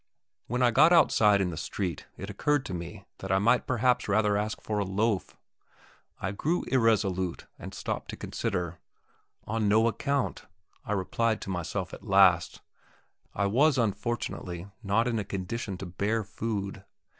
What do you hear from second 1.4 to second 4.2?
in the street it occurred to me that I might perhaps